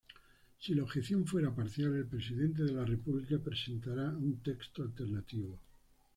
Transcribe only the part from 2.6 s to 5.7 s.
de la República presentará un texto alternativo.